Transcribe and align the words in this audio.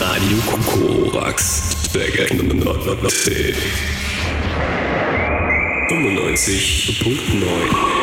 Radio 0.00 0.38
Kokorax. 0.46 1.64
95.9 5.88 7.94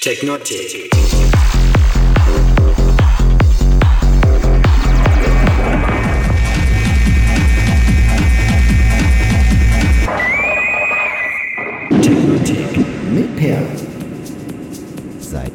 Technotic. 0.00 1.43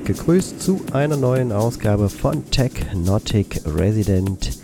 Gegrüßt 0.09 0.59
zu 0.59 0.81
einer 0.91 1.18
neuen 1.18 1.52
Ausgabe 1.52 2.09
von 2.09 2.44
Technotic 2.50 3.62
Resident. 3.67 4.58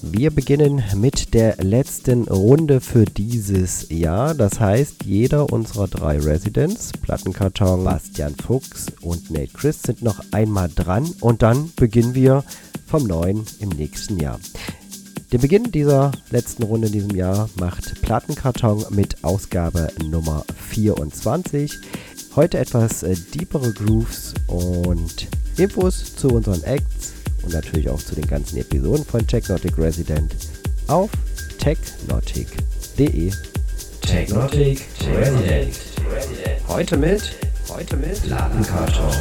Wir 0.00 0.30
beginnen 0.30 0.80
mit 0.94 1.34
der 1.34 1.56
letzten 1.56 2.22
Runde 2.28 2.80
für 2.80 3.04
dieses 3.04 3.88
Jahr. 3.88 4.32
Das 4.36 4.60
heißt, 4.60 5.04
jeder 5.04 5.52
unserer 5.52 5.88
drei 5.88 6.20
Residents, 6.20 6.92
Plattenkarton, 6.92 7.82
Bastian 7.82 8.36
Fuchs 8.36 8.92
und 9.00 9.28
Nate 9.32 9.50
Chris, 9.52 9.82
sind 9.82 10.02
noch 10.02 10.20
einmal 10.30 10.70
dran 10.72 11.12
und 11.18 11.42
dann 11.42 11.72
beginnen 11.74 12.14
wir 12.14 12.44
vom 12.86 13.02
Neuen 13.02 13.44
im 13.58 13.70
nächsten 13.70 14.20
Jahr. 14.20 14.38
Den 15.32 15.40
Beginn 15.40 15.72
dieser 15.72 16.12
letzten 16.30 16.62
Runde 16.62 16.86
in 16.86 16.92
diesem 16.92 17.16
Jahr 17.16 17.48
macht 17.58 18.02
Plattenkarton 18.02 18.84
mit 18.90 19.24
Ausgabe 19.24 19.88
Nummer 20.04 20.44
24. 20.68 21.80
Heute 22.34 22.58
etwas 22.58 23.02
äh, 23.02 23.14
deepere 23.34 23.70
Grooves 23.72 24.32
und 24.46 25.28
Infos 25.58 26.16
zu 26.16 26.28
unseren 26.28 26.62
Acts 26.62 27.12
und 27.42 27.52
natürlich 27.52 27.90
auch 27.90 28.00
zu 28.00 28.14
den 28.14 28.26
ganzen 28.26 28.56
Episoden 28.56 29.04
von 29.04 29.26
Technotic 29.26 29.76
Resident 29.76 30.34
auf 30.86 31.10
technotic.de. 31.58 33.32
Technotic 34.00 34.80
Resident. 35.14 35.74
Heute 36.68 36.96
mit, 36.96 37.22
heute 37.68 37.96
mit 37.98 38.22
Plattenkarton. 38.22 39.12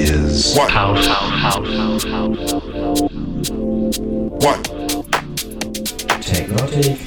is 0.00 0.56
what? 0.56 0.70
House. 0.70 1.06
House. 1.06 2.04
What? 4.44 4.62
Technotic 6.22 6.98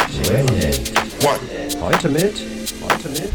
What? 1.24 1.40
Heute 1.82 2.10
mit? 2.10 2.42
Heute 2.82 3.10
mit 3.10 3.32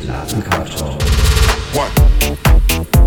What? 1.74 2.97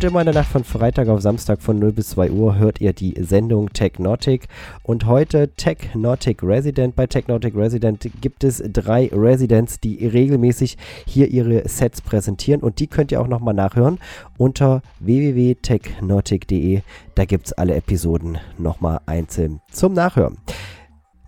Und 0.00 0.04
immer 0.04 0.20
in 0.20 0.26
der 0.26 0.34
Nacht 0.34 0.50
von 0.50 0.64
Freitag 0.64 1.08
auf 1.08 1.20
Samstag 1.20 1.60
von 1.60 1.78
0 1.78 1.92
bis 1.92 2.08
2 2.10 2.30
Uhr 2.30 2.56
hört 2.56 2.80
ihr 2.80 2.94
die 2.94 3.14
Sendung 3.20 3.70
Technotic 3.70 4.48
und 4.82 5.04
heute 5.04 5.50
Technotic 5.56 6.42
Resident. 6.42 6.96
Bei 6.96 7.06
Technotic 7.06 7.54
Resident 7.54 8.08
gibt 8.22 8.42
es 8.42 8.62
drei 8.72 9.10
Residents, 9.12 9.78
die 9.78 10.06
regelmäßig 10.06 10.78
hier 11.04 11.28
ihre 11.28 11.68
Sets 11.68 12.00
präsentieren 12.00 12.62
und 12.62 12.78
die 12.78 12.86
könnt 12.86 13.12
ihr 13.12 13.20
auch 13.20 13.28
nochmal 13.28 13.52
nachhören 13.52 13.98
unter 14.38 14.80
www.technotic.de. 15.00 16.80
Da 17.14 17.24
gibt 17.26 17.48
es 17.48 17.52
alle 17.52 17.74
Episoden 17.74 18.38
nochmal 18.56 19.00
einzeln 19.04 19.60
zum 19.70 19.92
Nachhören. 19.92 20.38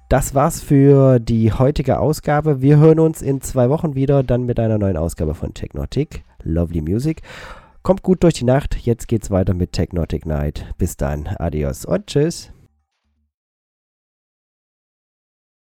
Das 0.09 0.35
war's 0.35 0.63
für 0.63 1.21
die 1.21 1.53
heutige 1.53 1.99
Ausgabe. 1.99 2.63
Wir 2.63 2.79
hören 2.79 3.01
uns 3.01 3.21
in 3.21 3.43
zwei 3.43 3.69
Wochen 3.69 3.95
wieder, 3.95 4.23
dann 4.23 4.47
mit 4.47 4.59
einer 4.59 4.79
neuen 4.79 4.97
Ausgabe 4.97 5.35
von 5.35 5.53
Technotic. 5.53 6.25
Lovely 6.45 6.81
Music. 6.81 7.21
Kommt 7.83 8.03
gut 8.03 8.23
durch 8.23 8.35
die 8.35 8.45
Nacht. 8.45 8.77
Jetzt 8.77 9.09
geht's 9.09 9.31
weiter 9.31 9.55
mit 9.55 9.73
Technotic 9.73 10.25
Night. 10.25 10.67
Bis 10.79 10.97
dann. 10.97 11.27
Adios 11.27 11.85
und 11.85 12.07
tschüss. 12.07 12.52